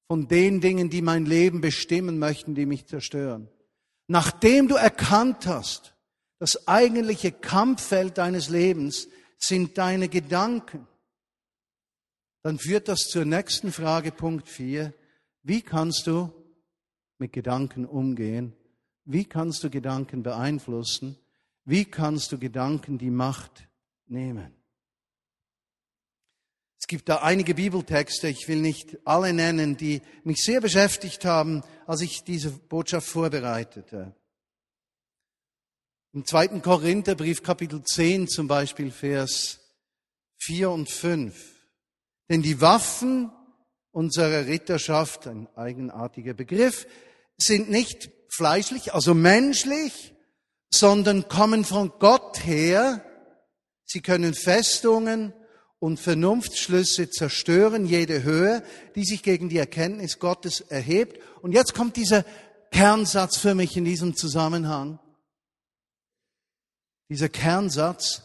[0.07, 3.49] von den Dingen, die mein Leben bestimmen möchten, die mich zerstören.
[4.07, 5.95] Nachdem du erkannt hast,
[6.37, 9.07] das eigentliche Kampffeld deines Lebens
[9.39, 10.87] sind deine Gedanken,
[12.45, 14.93] dann führt das zur nächsten Frage, Punkt 4.
[15.41, 16.31] Wie kannst du
[17.17, 18.53] mit Gedanken umgehen?
[19.03, 21.17] Wie kannst du Gedanken beeinflussen?
[21.63, 23.67] Wie kannst du Gedanken die Macht
[24.05, 24.53] nehmen?
[26.79, 31.63] Es gibt da einige Bibeltexte, ich will nicht alle nennen, die mich sehr beschäftigt haben,
[31.87, 34.15] als ich diese Botschaft vorbereitete.
[36.13, 39.61] Im zweiten Korintherbrief Kapitel 10 zum Beispiel Vers
[40.37, 41.54] 4 und 5.
[42.29, 43.31] Denn die Waffen
[43.91, 46.87] unserer Ritterschaft, ein eigenartiger Begriff,
[47.37, 50.13] sind nicht fleischlich, also menschlich,
[50.69, 53.03] sondern kommen von Gott her.
[53.85, 55.33] Sie können Festungen
[55.79, 58.63] und Vernunftsschlüsse zerstören jede Höhe,
[58.95, 61.21] die sich gegen die Erkenntnis Gottes erhebt.
[61.41, 62.25] Und jetzt kommt dieser
[62.71, 64.99] Kernsatz für mich in diesem Zusammenhang.
[67.09, 68.23] Dieser Kernsatz,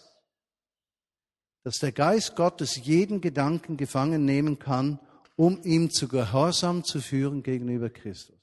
[1.63, 4.99] dass der Geist Gottes jeden Gedanken gefangen nehmen kann,
[5.37, 8.37] um ihm zu Gehorsam zu führen gegenüber Christus.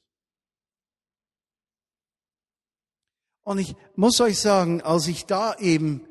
[3.44, 6.06] Und ich muss euch sagen, als ich da eben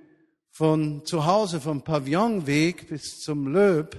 [0.51, 3.95] von zu Hause, vom Pavillonweg bis zum Löb,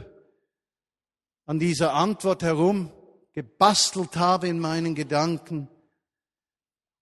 [1.45, 2.91] an dieser Antwort herum
[3.33, 5.69] gebastelt habe in meinen Gedanken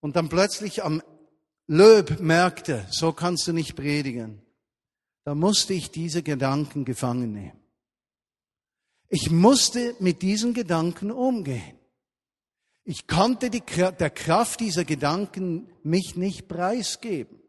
[0.02, 1.02] und dann plötzlich am
[1.68, 4.45] Löb merkte, so kannst du nicht predigen,
[5.26, 7.60] da musste ich diese Gedanken gefangen nehmen.
[9.10, 11.80] Ich musste mit diesen Gedanken umgehen.
[12.84, 17.42] Ich konnte die, der Kraft dieser Gedanken mich nicht preisgeben.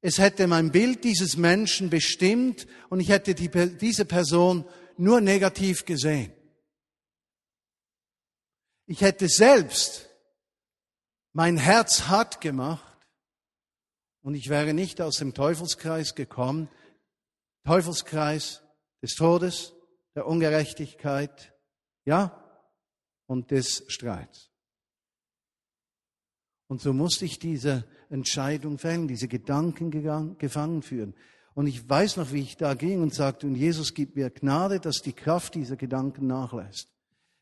[0.00, 4.64] Es hätte mein Bild dieses Menschen bestimmt und ich hätte die, diese Person
[4.96, 6.32] nur negativ gesehen.
[8.86, 10.08] Ich hätte selbst
[11.32, 12.87] mein Herz hart gemacht
[14.28, 16.68] und ich wäre nicht aus dem Teufelskreis gekommen.
[17.64, 18.62] Teufelskreis
[19.00, 19.72] des Todes,
[20.14, 21.54] der Ungerechtigkeit,
[22.04, 22.38] ja,
[23.26, 24.50] und des Streits.
[26.66, 31.14] Und so musste ich diese Entscheidung fällen, diese Gedanken gefangen führen.
[31.54, 34.78] Und ich weiß noch, wie ich da ging und sagte, und Jesus gibt mir Gnade,
[34.78, 36.90] dass die Kraft dieser Gedanken nachlässt.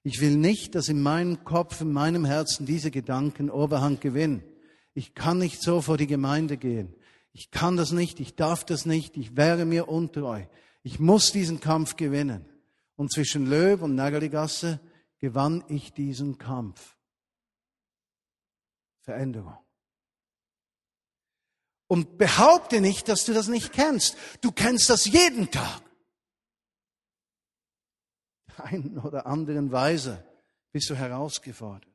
[0.04, 4.44] Ich will nicht, dass in meinem Kopf, in meinem Herzen diese Gedanken Oberhand gewinnen.
[4.96, 6.94] Ich kann nicht so vor die Gemeinde gehen.
[7.34, 10.46] Ich kann das nicht, ich darf das nicht, ich wäre mir untreu.
[10.82, 12.48] Ich muss diesen Kampf gewinnen.
[12.96, 14.80] Und zwischen Löb und Nägerligasse
[15.18, 16.96] gewann ich diesen Kampf.
[19.02, 19.58] Veränderung.
[21.88, 24.16] Und behaupte nicht, dass du das nicht kennst.
[24.40, 25.82] Du kennst das jeden Tag.
[28.56, 30.24] Einen oder anderen Weise
[30.72, 31.92] bist du herausgefordert.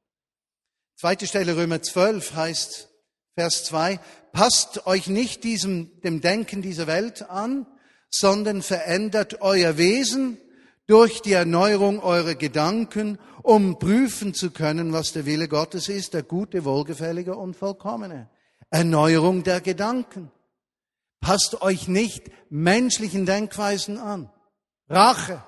[0.97, 2.90] Zweite Stelle Römer 12 heißt,
[3.35, 3.99] Vers 2,
[4.33, 7.65] passt euch nicht diesem, dem Denken dieser Welt an,
[8.09, 10.37] sondern verändert euer Wesen
[10.85, 16.23] durch die Erneuerung eurer Gedanken, um prüfen zu können, was der Wille Gottes ist, der
[16.23, 18.29] gute, wohlgefällige und vollkommene.
[18.69, 20.31] Erneuerung der Gedanken.
[21.21, 24.31] Passt euch nicht menschlichen Denkweisen an.
[24.89, 25.41] Rache,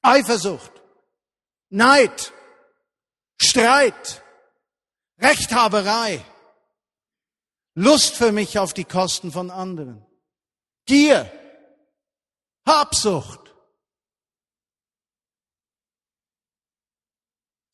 [0.00, 0.72] Eifersucht,
[1.68, 2.32] Neid,
[3.36, 4.22] Streit,
[5.18, 6.24] Rechthaberei,
[7.74, 10.04] Lust für mich auf die Kosten von anderen,
[10.86, 11.30] Gier,
[12.66, 13.54] Habsucht,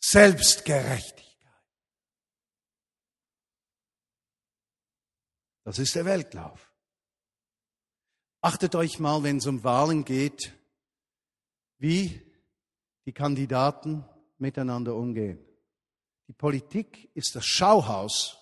[0.01, 1.23] Selbstgerechtigkeit.
[5.65, 6.73] Das ist der Weltlauf.
[8.41, 10.53] Achtet euch mal, wenn es um Wahlen geht,
[11.79, 12.21] wie
[13.07, 14.05] die Kandidaten
[14.39, 15.39] miteinander umgehen.
[16.33, 18.39] Die Politik ist das Schauhaus.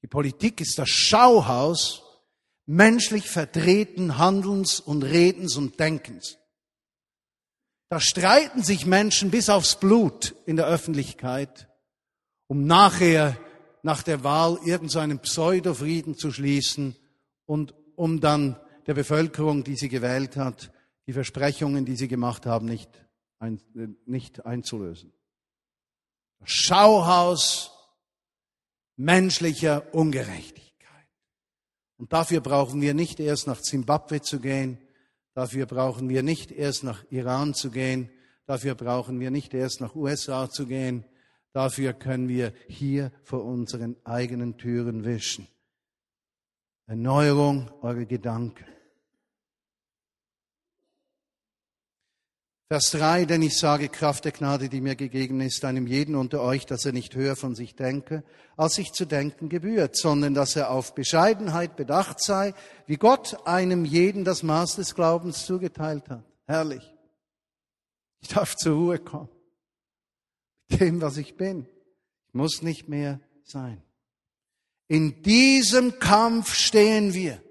[0.00, 2.02] Die Politik ist das Schauhaus
[2.64, 6.38] menschlich verdrehten Handelns und Redens und Denkens.
[7.90, 11.68] Da streiten sich Menschen bis aufs Blut in der Öffentlichkeit,
[12.46, 13.38] um nachher
[13.82, 16.96] nach der Wahl irgendeinen Pseudofrieden zu schließen
[17.44, 20.72] und um dann der Bevölkerung, die sie gewählt hat,
[21.06, 22.88] die Versprechungen, die sie gemacht haben, nicht,
[23.38, 23.60] ein,
[24.06, 25.12] nicht einzulösen.
[26.44, 27.72] Schauhaus
[28.96, 31.08] menschlicher Ungerechtigkeit.
[31.96, 34.78] Und dafür brauchen wir nicht erst nach Zimbabwe zu gehen,
[35.34, 38.10] dafür brauchen wir nicht erst nach Iran zu gehen,
[38.46, 41.04] dafür brauchen wir nicht erst nach USA zu gehen,
[41.54, 45.46] Dafür können wir hier vor unseren eigenen Türen wischen.
[46.86, 48.66] Erneuerung eurer Gedanken.
[52.68, 56.40] Vers 3, denn ich sage Kraft der Gnade, die mir gegeben ist, einem jeden unter
[56.40, 58.24] euch, dass er nicht höher von sich denke,
[58.56, 62.54] als sich zu denken gebührt, sondern dass er auf Bescheidenheit bedacht sei,
[62.86, 66.24] wie Gott einem jeden das Maß des Glaubens zugeteilt hat.
[66.46, 66.94] Herrlich.
[68.20, 69.28] Ich darf zur Ruhe kommen
[70.68, 71.66] dem, was ich bin.
[72.28, 73.82] Ich muss nicht mehr sein.
[74.88, 77.42] In diesem Kampf stehen wir.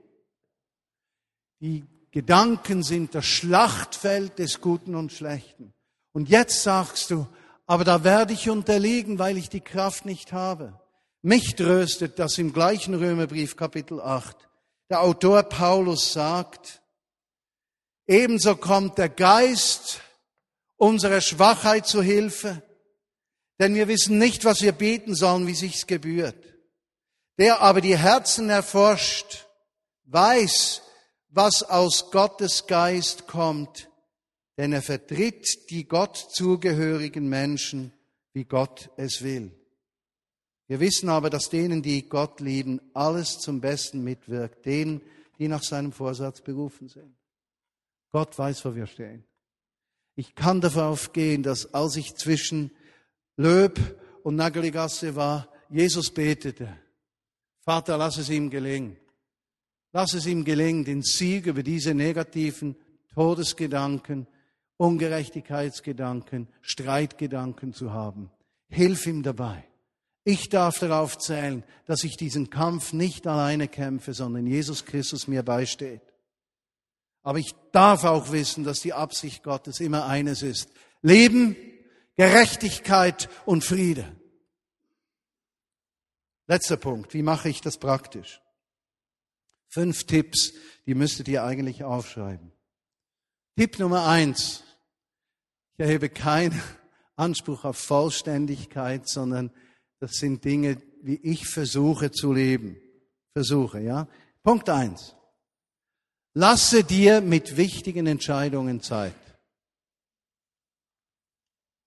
[1.59, 5.73] Die Gedanken sind das Schlachtfeld des Guten und Schlechten.
[6.13, 7.27] Und jetzt sagst du,
[7.65, 10.79] aber da werde ich unterliegen, weil ich die Kraft nicht habe.
[11.21, 14.37] Mich tröstet, dass im gleichen Römerbrief Kapitel 8
[14.89, 16.81] der Autor Paulus sagt,
[18.07, 19.99] ebenso kommt der Geist
[20.77, 22.63] unserer Schwachheit zu Hilfe
[23.59, 26.35] denn wir wissen nicht, was wir beten sollen, wie sich's gebührt.
[27.37, 29.47] Der aber die Herzen erforscht,
[30.05, 30.81] weiß,
[31.33, 33.89] was aus Gottes Geist kommt,
[34.57, 37.91] denn er vertritt die Gott zugehörigen Menschen,
[38.33, 39.51] wie Gott es will.
[40.67, 45.01] Wir wissen aber, dass denen, die Gott lieben, alles zum Besten mitwirkt, denen,
[45.39, 47.15] die nach seinem Vorsatz berufen sind.
[48.11, 49.25] Gott weiß, wo wir stehen.
[50.15, 52.71] Ich kann darauf gehen, dass als ich zwischen
[53.35, 53.79] Löb
[54.23, 56.77] und Nageligasse war, Jesus betete,
[57.61, 58.97] Vater, lass es ihm gelingen.
[59.93, 62.75] Lass es ihm gelingen, den Sieg über diese negativen
[63.13, 64.27] Todesgedanken,
[64.77, 68.31] Ungerechtigkeitsgedanken, Streitgedanken zu haben.
[68.69, 69.63] Hilf ihm dabei.
[70.23, 75.43] Ich darf darauf zählen, dass ich diesen Kampf nicht alleine kämpfe, sondern Jesus Christus mir
[75.43, 76.01] beisteht.
[77.21, 80.69] Aber ich darf auch wissen, dass die Absicht Gottes immer eines ist.
[81.01, 81.55] Leben
[82.15, 84.11] Gerechtigkeit und Friede.
[86.47, 87.13] Letzter Punkt.
[87.13, 88.41] Wie mache ich das praktisch?
[89.73, 90.53] Fünf Tipps,
[90.85, 92.51] die müsstet ihr eigentlich aufschreiben.
[93.55, 94.63] Tipp Nummer eins.
[95.73, 96.61] Ich erhebe keinen
[97.15, 99.51] Anspruch auf Vollständigkeit, sondern
[99.99, 102.77] das sind Dinge, wie ich versuche zu leben.
[103.33, 104.07] Versuche, ja?
[104.43, 105.15] Punkt eins.
[106.35, 109.15] Lasse dir mit wichtigen Entscheidungen Zeit.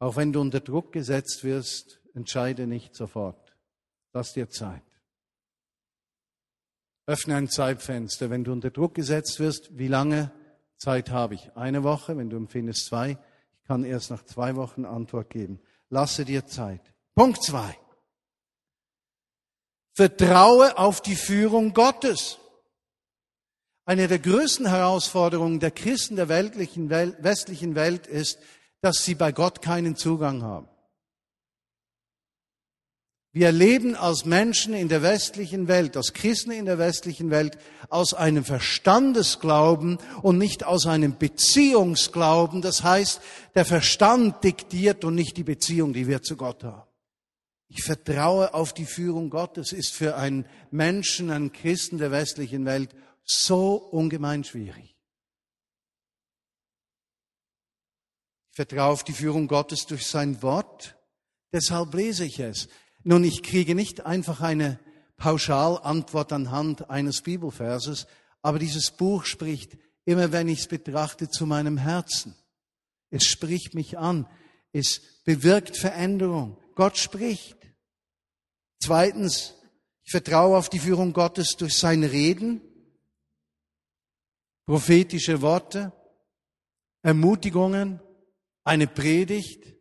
[0.00, 3.56] Auch wenn du unter Druck gesetzt wirst, entscheide nicht sofort.
[4.12, 4.85] Lass dir Zeit.
[7.06, 8.30] Öffne ein Zeitfenster.
[8.30, 10.32] Wenn du unter Druck gesetzt wirst, wie lange
[10.76, 11.50] Zeit habe ich?
[11.54, 13.18] Eine Woche, wenn du empfindest zwei.
[13.60, 15.60] Ich kann erst nach zwei Wochen Antwort geben.
[15.88, 16.80] Lasse dir Zeit.
[17.14, 17.78] Punkt zwei.
[19.92, 22.38] Vertraue auf die Führung Gottes.
[23.86, 28.38] Eine der größten Herausforderungen der Christen der Welt, westlichen Welt ist,
[28.80, 30.68] dass sie bei Gott keinen Zugang haben.
[33.36, 37.58] Wir leben als Menschen in der westlichen Welt, als Christen in der westlichen Welt,
[37.90, 42.62] aus einem Verstandesglauben und nicht aus einem Beziehungsglauben.
[42.62, 43.20] Das heißt,
[43.54, 46.88] der Verstand diktiert und nicht die Beziehung, die wir zu Gott haben.
[47.68, 52.96] Ich vertraue auf die Führung Gottes, ist für einen Menschen, einen Christen der westlichen Welt
[53.22, 54.96] so ungemein schwierig.
[58.52, 60.96] Ich vertraue auf die Führung Gottes durch sein Wort,
[61.52, 62.68] deshalb lese ich es.
[63.08, 64.80] Nun, ich kriege nicht einfach eine
[65.16, 68.08] Pauschalantwort anhand eines Bibelverses,
[68.42, 72.34] aber dieses Buch spricht immer, wenn ich es betrachte, zu meinem Herzen.
[73.10, 74.26] Es spricht mich an.
[74.72, 76.58] Es bewirkt Veränderung.
[76.74, 77.56] Gott spricht.
[78.80, 79.54] Zweitens,
[80.02, 82.60] ich vertraue auf die Führung Gottes durch sein Reden,
[84.66, 85.92] prophetische Worte,
[87.02, 88.00] Ermutigungen,
[88.64, 89.75] eine Predigt,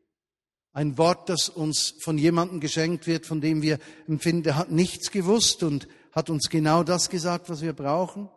[0.76, 5.10] ein Wort, das uns von jemandem geschenkt wird, von dem wir empfinden, der hat nichts
[5.10, 8.30] gewusst und hat uns genau das gesagt, was wir brauchen.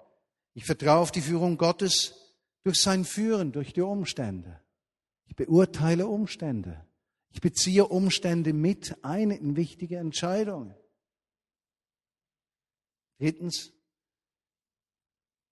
[0.55, 2.15] Ich vertraue auf die Führung Gottes
[2.63, 4.61] durch sein Führen, durch die Umstände.
[5.27, 6.87] Ich beurteile Umstände.
[7.31, 10.77] Ich beziehe Umstände mit ein in wichtige Entscheidungen.
[13.19, 13.73] Drittens,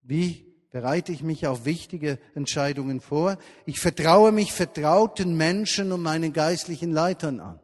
[0.02, 3.38] wie bereite ich mich auf wichtige Entscheidungen vor.
[3.64, 7.60] Ich vertraue mich vertrauten Menschen und meinen geistlichen Leitern an.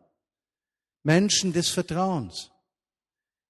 [1.02, 2.50] Menschen des Vertrauens.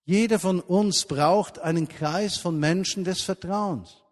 [0.05, 4.03] Jeder von uns braucht einen Kreis von Menschen des Vertrauens,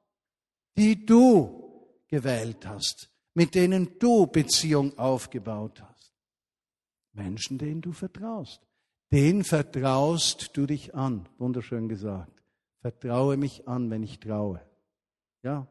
[0.76, 6.12] die du gewählt hast, mit denen du Beziehung aufgebaut hast.
[7.12, 8.60] Menschen, denen du vertraust.
[9.12, 11.28] Den vertraust du dich an.
[11.38, 12.40] Wunderschön gesagt.
[12.80, 14.60] Vertraue mich an, wenn ich traue.
[15.42, 15.66] Ja.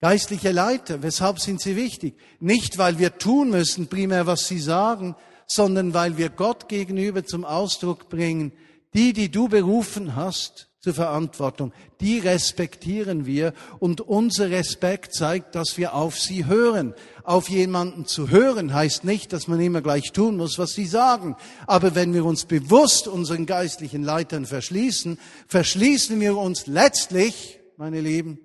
[0.00, 2.14] Geistliche Leiter, weshalb sind sie wichtig?
[2.40, 5.14] Nicht, weil wir tun müssen, primär was sie sagen,
[5.46, 8.52] sondern weil wir Gott gegenüber zum Ausdruck bringen,
[8.94, 15.76] die, die du berufen hast zur Verantwortung, die respektieren wir und unser Respekt zeigt, dass
[15.76, 16.94] wir auf sie hören.
[17.22, 21.36] Auf jemanden zu hören heißt nicht, dass man immer gleich tun muss, was sie sagen.
[21.66, 28.38] Aber wenn wir uns bewusst unseren geistlichen Leitern verschließen, verschließen wir uns letztlich meine Lieben,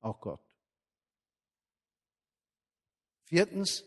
[0.00, 0.40] auch Gott.
[3.24, 3.82] Viertens,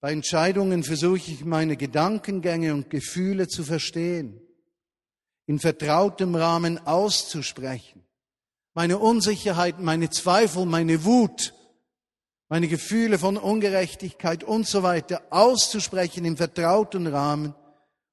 [0.00, 4.40] bei Entscheidungen versuche ich meine Gedankengänge und Gefühle zu verstehen,
[5.46, 8.04] in vertrautem Rahmen auszusprechen,
[8.74, 11.54] meine Unsicherheit, meine Zweifel, meine Wut,
[12.48, 17.54] meine Gefühle von Ungerechtigkeit und so weiter auszusprechen im vertrauten Rahmen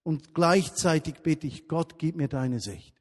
[0.04, 2.99] und gleichzeitig bitte ich Gott, gib mir deine Sicht.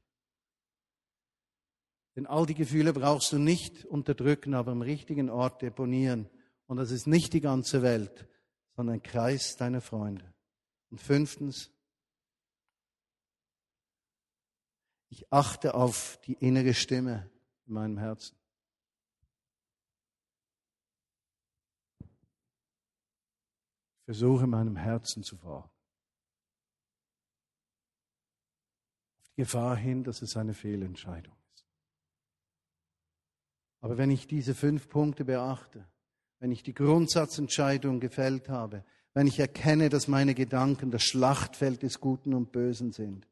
[2.18, 6.28] Denn all die Gefühle brauchst du nicht unterdrücken, aber am richtigen Ort deponieren.
[6.66, 8.26] Und das ist nicht die ganze Welt,
[8.74, 10.34] sondern ein Kreis deiner Freunde.
[10.90, 11.70] Und fünftens,
[15.10, 17.30] ich achte auf die innere Stimme
[17.66, 18.36] in meinem Herzen.
[22.00, 25.70] Ich versuche meinem Herzen zu folgen.
[29.20, 31.37] Auf die Gefahr hin, dass es eine Fehlentscheidung
[33.80, 35.84] aber wenn ich diese fünf Punkte beachte,
[36.40, 42.00] wenn ich die Grundsatzentscheidung gefällt habe, wenn ich erkenne, dass meine Gedanken das Schlachtfeld des
[42.00, 43.26] Guten und Bösen sind,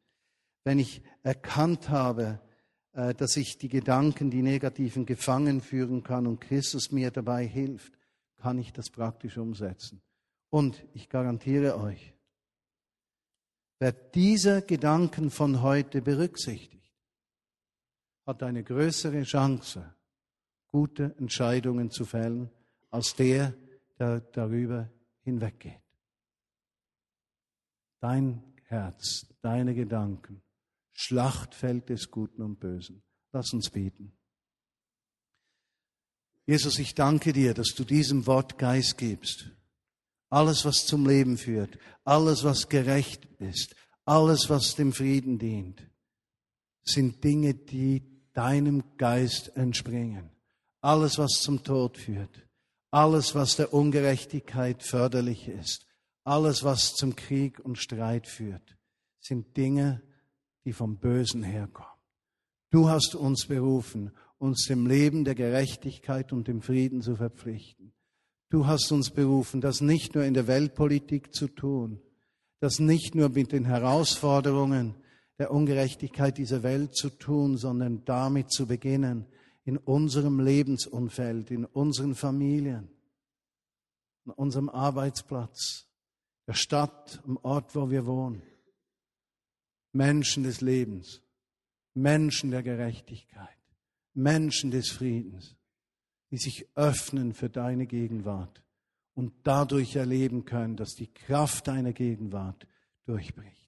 [0.64, 2.40] wenn ich erkannt habe,
[2.92, 7.92] äh, dass ich die Gedanken, die negativen, gefangen führen kann und Christus mir dabei hilft,
[8.36, 10.02] kann ich das praktisch umsetzen.
[10.50, 12.14] Und ich garantiere euch,
[13.78, 16.92] wer diese Gedanken von heute berücksichtigt,
[18.24, 19.94] hat eine größere Chance,
[20.76, 22.50] gute Entscheidungen zu fällen,
[22.90, 23.54] als der,
[23.98, 25.80] der darüber hinweggeht.
[27.98, 30.42] Dein Herz, deine Gedanken,
[30.92, 33.02] Schlachtfeld des Guten und Bösen.
[33.32, 34.12] Lass uns beten.
[36.44, 39.50] Jesus, ich danke dir, dass du diesem Wort Geist gibst.
[40.28, 43.74] Alles, was zum Leben führt, alles, was gerecht ist,
[44.04, 45.88] alles, was dem Frieden dient,
[46.82, 48.02] sind Dinge, die
[48.34, 50.35] deinem Geist entspringen
[50.80, 52.46] alles, was zum Tod führt,
[52.90, 55.86] alles, was der Ungerechtigkeit förderlich ist,
[56.24, 58.76] alles, was zum Krieg und Streit führt,
[59.20, 60.02] sind Dinge,
[60.64, 61.90] die vom Bösen herkommen.
[62.70, 67.92] Du hast uns berufen, uns dem Leben der Gerechtigkeit und dem Frieden zu verpflichten.
[68.50, 72.00] Du hast uns berufen, das nicht nur in der Weltpolitik zu tun,
[72.60, 74.94] das nicht nur mit den Herausforderungen
[75.38, 79.26] der Ungerechtigkeit dieser Welt zu tun, sondern damit zu beginnen,
[79.66, 82.88] in unserem Lebensumfeld, in unseren Familien,
[84.24, 85.88] an unserem Arbeitsplatz,
[86.46, 88.42] der Stadt, am Ort, wo wir wohnen.
[89.92, 91.20] Menschen des Lebens,
[91.94, 93.58] Menschen der Gerechtigkeit,
[94.14, 95.56] Menschen des Friedens,
[96.30, 98.62] die sich öffnen für deine Gegenwart
[99.14, 102.68] und dadurch erleben können, dass die Kraft deiner Gegenwart
[103.04, 103.65] durchbricht.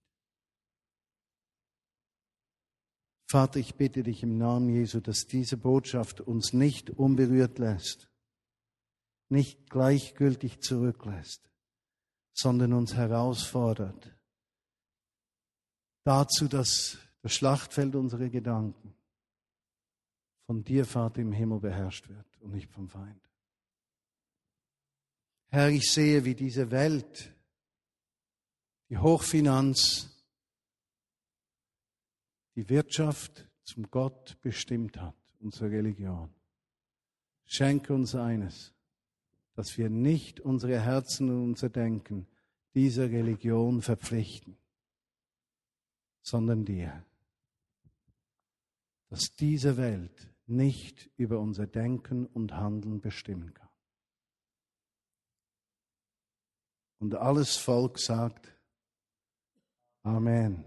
[3.30, 8.10] Vater, ich bitte dich im Namen Jesu, dass diese Botschaft uns nicht unberührt lässt,
[9.28, 11.50] nicht gleichgültig zurücklässt,
[12.32, 14.14] sondern uns herausfordert
[16.04, 18.94] dazu, dass das Schlachtfeld unserer Gedanken
[20.46, 23.20] von dir, Vater im Himmel, beherrscht wird und nicht vom Feind.
[25.48, 27.34] Herr, ich sehe, wie diese Welt,
[28.88, 30.17] die Hochfinanz,
[32.58, 36.34] die Wirtschaft zum Gott bestimmt hat, unsere Religion.
[37.44, 38.74] Schenke uns eines,
[39.54, 42.26] dass wir nicht unsere Herzen und unser Denken
[42.74, 44.58] dieser Religion verpflichten,
[46.20, 47.06] sondern dir.
[49.08, 53.70] Dass diese Welt nicht über unser Denken und Handeln bestimmen kann.
[56.98, 58.52] Und alles Volk sagt
[60.02, 60.64] Amen.